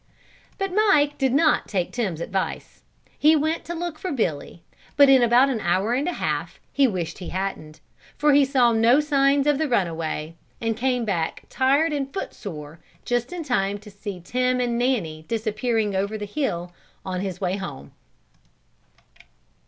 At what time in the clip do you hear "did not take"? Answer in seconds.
1.19-1.91